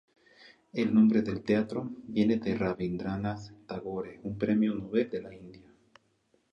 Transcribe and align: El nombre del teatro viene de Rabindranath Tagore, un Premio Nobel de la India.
El 0.73 0.95
nombre 0.95 1.21
del 1.21 1.43
teatro 1.43 1.87
viene 2.07 2.37
de 2.37 2.55
Rabindranath 2.55 3.67
Tagore, 3.67 4.19
un 4.23 4.35
Premio 4.35 4.73
Nobel 4.73 5.07
de 5.11 5.21
la 5.21 5.31
India. 5.31 5.71